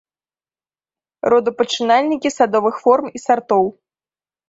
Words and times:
Родапачынальнікі 1.35 2.35
садовых 2.39 2.75
форм 2.89 3.05
і 3.19 3.25
сартоў. 3.29 3.73